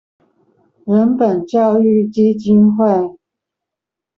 [0.87, 3.19] 人本教育基金會